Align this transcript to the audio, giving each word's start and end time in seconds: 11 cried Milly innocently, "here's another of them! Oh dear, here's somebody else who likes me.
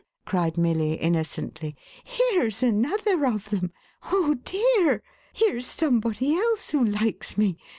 11 0.23 0.23
cried 0.25 0.57
Milly 0.57 0.93
innocently, 0.93 1.75
"here's 2.03 2.63
another 2.63 3.23
of 3.27 3.51
them! 3.51 3.71
Oh 4.11 4.33
dear, 4.43 5.03
here's 5.31 5.67
somebody 5.67 6.35
else 6.37 6.71
who 6.71 6.83
likes 6.83 7.37
me. 7.37 7.55